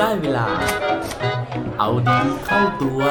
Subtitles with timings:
[0.00, 0.46] ได้เวลา
[1.78, 3.02] เอาดีเข้าตัว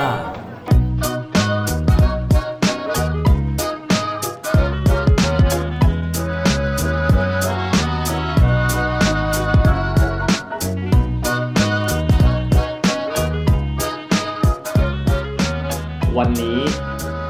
[16.18, 16.60] วันนี้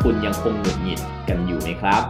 [0.04, 2.04] คุณยังคงหงุดหงิดกันอยู่ไหมครับ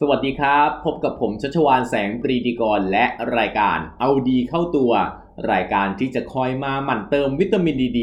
[0.00, 3.04] สวัสดีครับ พบกับผมชัชวานแสงปรีดีกรและ
[3.36, 4.92] รายการเอาดีเข้าตัว
[5.52, 8.00] รายการที่จะคอยมาหมั่นเติมวิตามินดีด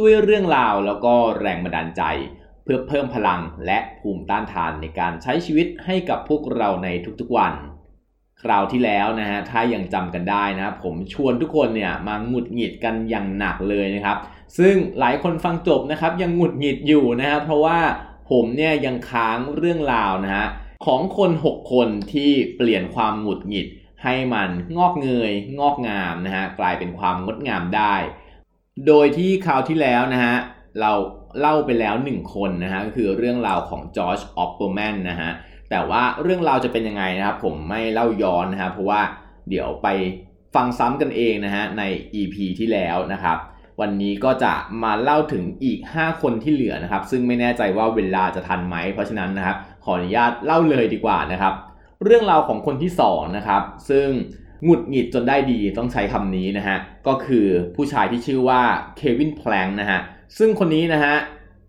[0.00, 2.02] ด้วยเรื่องราวแล้วก็แรงบันดาลใจ
[2.62, 6.88] เพื่อเพิ่มพลังและภูมิต้านทานในการใช้ชีวิตให้กับพวกเราใน
[7.20, 7.54] ทุกๆวัน
[8.42, 14.18] คราวที่แล้วนะฮะถ้ายังจำกันได้นะผมชวนทุกคนเนี่ยมาหงุดหงิดกันอย่างหนักเลยนะครับ
[14.58, 17.78] ซึ่งหลายคนฟังจบนะครับยังหงุดหงิดอยู่นะครับเพราะว่า
[18.30, 20.46] ผมเนี่ยยังค้างเรื่องราวนะฮะ
[20.86, 23.66] ของคน 6 คนที่เปลี่ยนความหงุดหงิด
[24.06, 27.94] ให้มันงอกเงยงอกงามนะฮะกลายเป็นความงดงามได้
[28.86, 30.36] โดยที่คราวที่แล้วนะฮะ
[30.80, 30.92] เรา
[31.40, 35.30] เล่าไปแล้ว 1 คนนะฮะก็คือเรื่องราวของจอร์จออปเปอร์แมนนะฮะ
[35.70, 39.00] แต่ว่าเรื่องราวจะเป็นยังไงนะครับผมไม่เล่าย้อนนะฮะเพราะว่า
[39.48, 39.88] เดี๋ยวไป
[40.54, 41.82] ฟังซ้ำกันเองนะฮะใน
[42.20, 43.38] EP ที่แล้วนะครับ
[43.80, 51.54] วันนี้ก็จะมาเล่าถึงอีก 5 คนที่เหลือนะครับ ซึ่งไม่แน่ใจว่าเวลาจะทันไหม เพราะฉะนั้นนะครับ ขออนุญาตเล่าเลยดีกว่านะครับ
[52.04, 54.08] เรื่องราวของคนที่2นะครับซึ่ง
[54.64, 58.62] หงุดหงิดจนได้ดีต้องใช้คำนี้นะฮะก็คือผู้ชายที่ชื่อว่า
[58.96, 60.00] เควินแพลงนะฮะ
[60.38, 61.14] ซึ่งคนนี้นะฮะ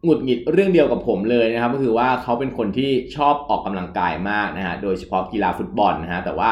[0.03, 6.49] หงุดหงิดเรื่องเดียวกับผมเลยนะครับก็คือว่าเขาเป็นคนที่ชอบออกกำลังกายมากนะฮะโดยเฉพาะกีฬาฟุตบอลนะฮะแต่ว่า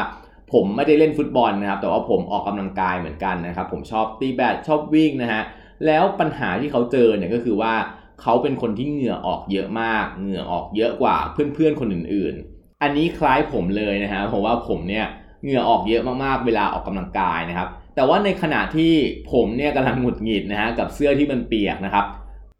[0.52, 5.42] ผมไม่ได้เล่นฟุตบอลนะครับแต่ว่าผมออกกำลังกายเหมือนกันนะครับผมชอบตีแบดชอบวิ่งนะฮะ
[5.86, 7.74] แล้วปัญหาที่เขาเจอเนี่ยก็คือว่า
[8.22, 15.06] เขาเป็นคนที่เหงื่อออกเยอะมาก เหงื่อออกเยอะกว่าเพื่อนๆคนอื่นๆ อันนี้คล้ายผมเลยนะฮะเพราะว่าผมเนี่ย
[15.42, 18.92] เหงื่อออกเยอะมากๆ เวลาออกกำลังกายนะครับ แต่ว่าในขณะที่
[19.32, 22.06] ผมเนี่ยกำลังหงุดหงิดนะฮะกับเสื้อที่มันเปียกนะครับ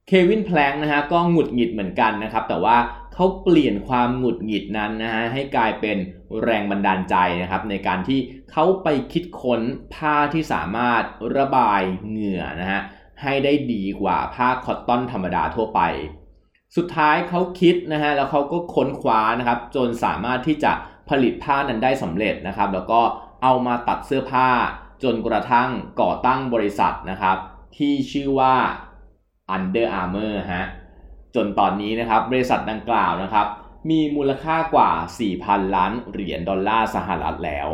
[0.08, 2.76] เควินแพลงนะฮะก็หงุดหงิดเหมือนกันนะครับ แต่ว่า
[3.14, 5.96] เขาเปลี่ยนความหงุดหงิดนั้นนะฮะให้กลายเป็น
[6.42, 8.20] แรงบันดาลใจนะครับ ในการที่
[8.52, 9.60] เขาไปคิดค้น
[9.94, 11.02] ผ้าที่สามารถ
[11.36, 12.80] ระบายเหงื่อนะฮะ
[13.22, 15.80] ให้ได้ดีกว่าผ้าคอตตอนธรรมดาทั่วไป
[16.76, 20.72] สุดท้ายเขาคิดนะฮะแล้วเขาก็ค้นคว้านะครับ จนสามารถที่จะ
[21.08, 23.00] ผลิตผ้านั้นได้สำเร็จนะครับ แล้วก็
[23.42, 24.48] เอามาตัดเสื้อผ้า
[25.02, 27.38] จนกระทั่งก่อตั้งบริษัทนะครับ
[27.76, 28.56] ที่ชื่อว่า
[29.56, 30.64] Under Armour ฮะ
[31.34, 33.46] จนตอนนี้นะครับบริษัทดังกล่าวนะครับ
[33.90, 34.90] มีมูลค่ากว่า
[35.32, 37.68] 4,000 ล้านเหรียญดอลลาร์สหรัฐแล้ว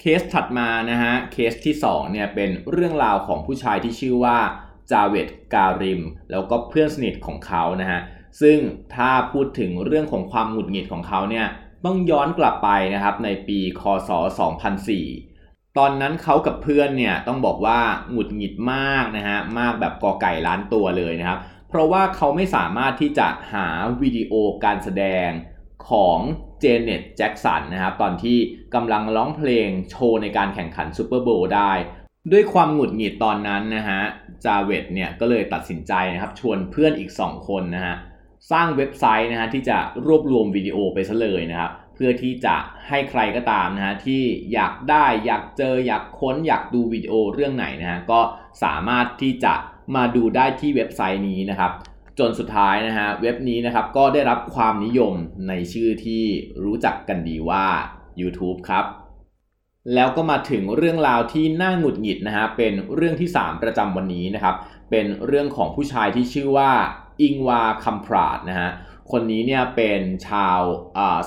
[0.00, 4.38] เคสถัดมานะฮะเคสที่2เนี่ยเป็นเรื่องราวของผู้ชายที่ชื่อว่า
[4.90, 6.00] จาเวตการิม
[6.30, 8.00] แล้วก็เพื่อนสนิทของเขานะฮะ
[8.40, 8.58] ซึ่ง
[8.94, 11.46] ถ้าพูดถึงเรื่องของความหงุดหงิดของเขาเนี่ย
[11.84, 14.10] ต้องย้อนกลับไปนะครับในปีคศ
[14.94, 21.38] 2004 ตอนนั้นเขากับเพื่อนเนี่ยต้องบอกว่าหงุดหงิดมากนะฮะมากแบบกอไก่ล้านตัวเลยนะครับ
[21.68, 23.66] เพราะว่าเขาไม่สามารถที่จะหา
[24.02, 24.32] วิดีโอ
[24.64, 25.28] การแสดง
[25.90, 26.18] ของ
[26.60, 28.38] เจเน็ตแจ็กสันนะครับตอนที่
[28.74, 31.72] กำลังร้องเพลงโชว์ในการแข่งขันซูเปอร์โบว์ได้
[32.32, 34.00] ด้วยความหงุดหงิดตอนนั้นนะฮะ
[34.44, 37.96] จาเวตเนี่ยก็เลยตัดสินใจนะครับชวนเพื่อนอีก 2 คนนะฮะ
[38.50, 42.56] สร้างเว็บไซต์นะฮะที่จะรวบรวมวิดีโอไปซะเลยนะครับเพื่อที่จะ
[42.88, 48.20] ให้ใครก็ตามนะฮะที่อยากได้อยากเจออยากค้นอยากดูวิดีโอเรื่องไหนนะฮะก็
[48.62, 49.54] สามารถที่จะ
[49.94, 51.72] มาดูได้ที่เว็บไซต์นี้นะครับ
[52.18, 55.14] จนสุดท้ายนะฮะเว็บนี้นะครับก็ได้รับความนิยม
[55.48, 56.24] ในชื่อที่
[56.64, 57.64] รู้จักกันดีว่า
[58.20, 58.84] YouTube ครับ
[59.94, 64.54] แล้วก็มาถึงเรื่องราวที่น่าหงุดหงิดนะฮะเป็นเรื่องที่ 3 ประจำวันนี้นะครับ
[64.90, 66.72] เป็นเรื่องของผู้ชายที่ชื่อว่า
[67.22, 68.70] อิงวาคัมพราดนะฮะ
[69.10, 70.60] คนนี้เนี่ยเป็นชาว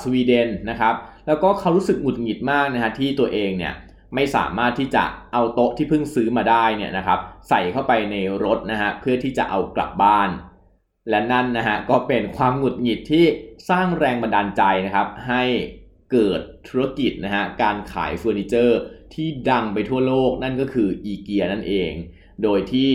[0.02, 0.96] สวีเดนนะครับ
[1.28, 3.74] แล้วก็เขารู้สึกหงุดหงิดมากนะฮะที่ตัวเองเนี่ย
[4.16, 7.20] ไม่สามารถที่จะเอาโต๊ะที่เพิ่งซื้อมาได้เนี่ยนะครับ
[7.50, 10.30] ใส่เข้าไปในรถนะฮะเพื่อที่จะเอากลับบ้าน
[11.10, 13.26] และนั่นนะฮะก็เป็นความหงุดหงิดที่
[13.70, 15.44] สร้างแรงบันดาลใจนะครับ ให้
[16.12, 18.80] เกิดธุรกิจนะฮะการขายเฟอร์นิเจอร์
[19.14, 21.92] ที่ดังไปทั่วโลกนั่นก็คืออีเกียนั่นเอง
[22.44, 22.92] โดยที่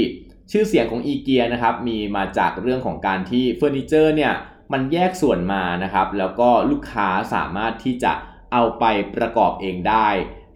[0.50, 4.32] ชื่อเสียงของอีเกียนะครับมีมาจากเรื่องของการที่เฟอร์นิเจอร์เนี่ย
[4.72, 8.12] มันแยกส่วนมานะครับแล้วก็ลูกค้าสามารถที่จะ
[8.52, 8.84] เอาไป
[9.16, 10.08] ประกอบเองได้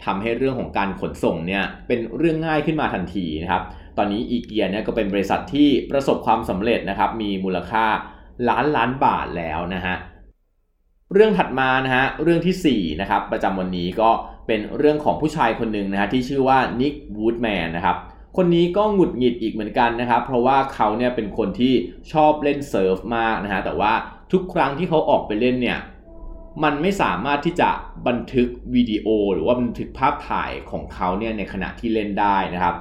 [0.05, 3.63] ทำให้เรื่องของการขนส่งเนี่ยเป็นเรื่องง่ายขึ้นมาทันทีนะครับ
[3.97, 7.87] ตอนนี้อีเกียเนี่ยก็เป็นบริษัทที่ประสบความสำเร็จนะครับมีมูลค่า
[8.49, 9.97] ล้านล้านบาทแล้วนะฮะ
[11.15, 14.11] เรื่องถัดมานะฮะเรื่องที่4นะครับประจำวันนี้ก็
[14.47, 17.97] เป็นเรื่องของผู้ชายคนหนึ่งนะฮะที่ชื่อว่านิกวูดแมนนะครับ
[18.37, 21.73] คนนี้ก็หงุดหงิดอีกเหมือนกันนะครับ เพราะว่าเขาเนี่ยเป็นคนที่
[22.13, 23.93] ชอบเล่นเซิร์ฟมากนะฮะแต่ว่า
[24.33, 25.79] ทุกครั้งที่เขาออกไปเล่นเนี่ย
[26.63, 27.71] มันไม่สามารถที่จะ
[28.07, 32.75] บันทึกวิดีโอ หรือว่าบันทึกภาพถ่ายของเขาเนี่ยในขณะที่เล่นได้นะครับ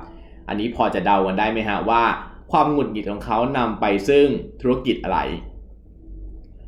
[0.47, 2.03] อันนี้พอจะเดากันได้ไหมฮะว่า
[2.51, 4.27] ความหงุดหงิดของเขานำไปซึ่ง
[4.61, 5.19] ธุรกิจอะไร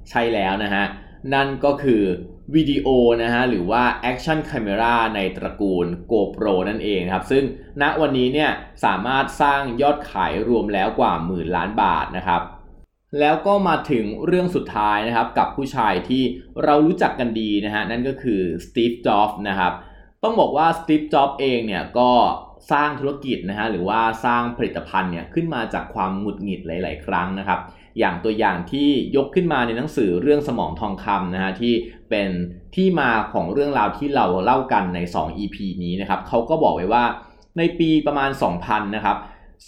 [0.10, 0.86] ใช่แล้วนะฮะ
[1.34, 2.04] นั่นก็คือ
[2.56, 2.88] วิดีโอ
[3.24, 7.44] นะฮะหรือว่า Action Camera ในตระกูล GoPro นั่นเองครับ ซึ่ง
[7.82, 8.52] ณวันนี้เนี่ย
[8.86, 12.42] สามารถสร้างยอดขายรวมแล้วกว่าหมื่นล้านบาทนะครับ
[13.20, 16.24] แล้วก็มาถึงเรื่องสุดท้ายนะครับกับผู้ชายที่
[16.64, 19.74] เรารู้จักกันดีนะฮะนั่นก็คือสตีฟจ็อบส์นะครับ
[20.24, 22.12] ต้องบอกว่าสตีฟจ็อบส์เองเนี่ยก็
[22.72, 27.60] สร้างธุรกิจนะฮะหรือว่าสร้างผลิตภัณฑ์เนี่ยขึ้นมาจากความหงุดหงิดหลาย ๆ ครั้งนะครับ
[28.00, 31.74] อย่างตัวอย่างที่ยกขึ้นมาในหนังสือเรื่องสมองทองคำนะฮะที่
[32.10, 32.30] เป็น
[32.76, 37.04] ที่มาของเรื่องราวที่เราเล่ากันใน 2 EP นี้นะครับเขาก็บอกไว้ว่า
[37.58, 38.30] ในปีประมาณ
[38.64, 39.18] 2000 นะครับ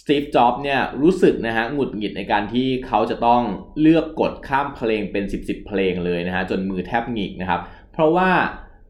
[0.00, 3.42] สตีฟ จ็อบเนี่ยรู้สึกนะฮะหงุดหงิดในการที่เขาจะต้อง
[3.80, 7.60] เลือกกดข้ามเพลงเป็น 10บสเพลงเลยนะฮะจนมือแทบหงิกนะครับ
[7.92, 8.30] เพราะว่า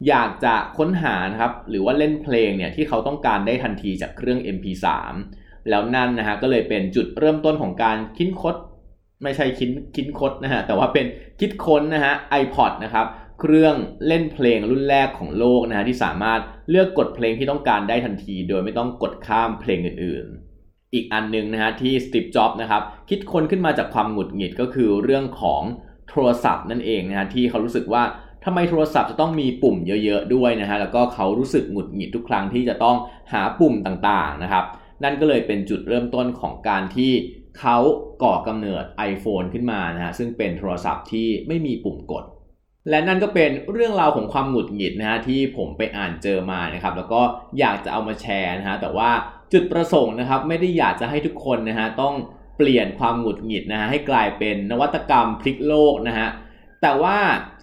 [0.08, 4.86] อยากจะค้นหานะครับหรือว่าเล่นเพลงเนี่ยที่เขาต้องการได้ทันทีจากเครื่อง MP3
[5.68, 8.54] แล้วนั่นนะฮะก็เลยเป็นจุดเริ่มต้นของการคิดค้น
[9.22, 11.06] ไม่ใช่คิดคิดคดนะฮะแต่ว่าเป็น
[11.40, 13.06] คิดค้นนะฮะ iPod นะครับ
[13.40, 13.74] เครื่อง
[14.06, 16.40] เล่นเพลงรุ่นแรกของโลกนะฮะที่สามารถ
[16.70, 25.62] เลือกกดเพลงที่ต้องการได้ทันที โดยไม่ต้องกดข้ามเพลงอื่นๆ อีกอันนึงนะฮะที่สตีฟจ็อบนะครับคิดค้นขึ้นมาจากความหงุดหงิดก็คือเรื่องของ
[26.08, 28.02] โทรศัพท์นั่นเองนะฮะที่เขารู้สึกว่า
[28.44, 32.96] ทำไมโทรศัพท์จะต้องมีปุ่มเยอะๆด้วยนะฮะแล้วก็เขารู้สึกหงุดหงิดทุกครั้งที่จะต้อง
[33.32, 34.64] หาปุ่มต่างๆนะครับ
[35.04, 37.12] นั่นก็เลยเป็นจุดเริ่มต้นของการที่
[37.58, 37.76] เขา
[38.22, 42.24] ก่อกำเนิด iPhone ขึ้นมานะฮะซึ่งเป็นโทรศัพท์ที่ไม่มีปุ่มกด
[42.90, 47.20] และนั่นก็เป็นเรื่องราวของความหงุดหงิดนะฮะที่ผมไปอ่านเจอมานะครับแล้วก็
[47.58, 49.10] อยากจะเอามาแชร์นะฮะแต่ว่า
[49.52, 52.14] จุดประสงค์นะครับไม่ได้อยากจะให้ทุกคนนะฮะต้อง
[52.56, 56.28] เปลี่ยนความหงุดหงิดนะฮะให้กลายเป็นนวัตกรรมพลิกโลกนะฮะ
[56.82, 57.16] แต่ว่า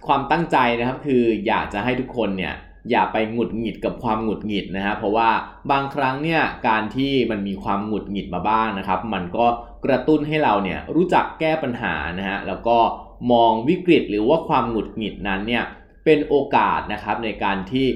[0.06, 2.54] ความตั้งใจนะครับคืออยากจะให้ทุกคนเนี่ย
[2.90, 5.30] อย่าไปหงุดหงิดกับความหงุดหงิดนะฮะเพราะว่า
[5.70, 9.46] บางครั้งเนี่ยการที่มันมีความหงุดหงิดมาบ้างนะครับ มันก็
[9.84, 12.78] กระตุ้นให้เราเนี่ยรู้จักแก้ปัญหานะฮะแล้วก็
[13.32, 15.64] มองวิกฤตหรือว่าความหงุดหงิดนั้นเนี่ย
[16.04, 17.86] เป็นโอกาสนะครับในการที่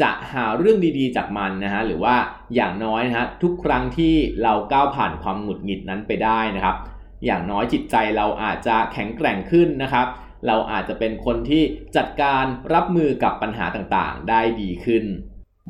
[0.00, 2.16] จะหาเรื่องดีๆจากมันนะฮะหรือว่า
[2.54, 6.76] อย่างน้อยนะฮะทุกครั้งที่เราก้าวผ่านความหงุดหงิดนั้นไปได้นะครับ
[7.24, 10.06] อย่างน้อยจิตใจเราอาจจะแข็งแกร่งขึ้นนะครับ
[10.46, 11.62] เราอาจจะเป็นคนที่
[11.96, 12.44] จัดการ
[12.74, 15.04] รับมือกับปัญหาต่างๆ ได้ดีขึ้น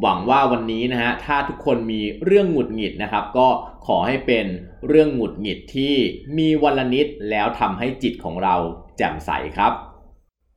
[0.01, 3.49] หวังว่าวันนี้นะฮะถ้าทุกคนมีเรื่องหงุดหงิดนะครับ ก็
[3.87, 4.47] ขอให้เป็น
[4.89, 5.95] เรื่องหงุดหงิดที่
[6.39, 8.57] มีวันละนิดแล้วทำให้จิตของเรา
[8.97, 9.73] แจ่มใสครับ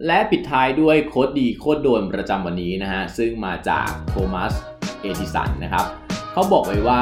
[0.05, 4.53] และปิดท้ายด้วยโคดดีโคดโดนประจำวันนี้นะฮะซึ่งมาจากโทมัส
[5.01, 5.85] เอดิสันนะครับ
[6.31, 7.01] เขาบอกไว้ว่า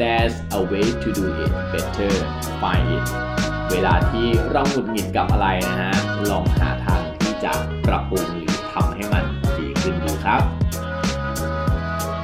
[0.00, 2.14] there's a way to do it better
[2.60, 3.33] find it
[3.76, 5.92] เวลาที่เราหงุดหงิดกับอะไรนะฮะ
[6.30, 7.52] ลองหาทางที่จะ
[7.88, 9.24] ปรับปรุงหรือทำให้มัน
[9.58, 10.42] ดีขึ้นดูครับ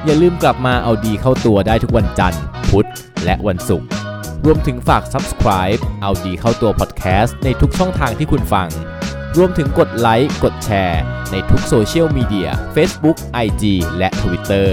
[0.05, 2.87] อย่าลืมกลับมาเอาดีเข้าตัวได้ทุกวันจันทร์ พุธ
[3.25, 3.87] และวันศุกร์
[4.45, 8.67] รวมถึงฝาก subscribe เอาดีเข้าตัว podcast ในทุกช่องทางที่คุณฟัง
[9.37, 11.01] รวมถึงกดไลค์ กดแชร์
[11.31, 13.63] ในทุกโซเชียลมีเดีย Facebook, IG
[13.97, 14.67] และ Twitter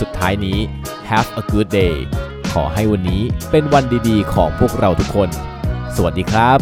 [0.00, 0.58] สุดท้ายนี้
[1.10, 1.94] have a good day
[2.52, 5.30] ขอให้วันนี้เป็นวันดีๆ ของพวกเราทุกคน
[5.96, 6.58] สวัสดีครับ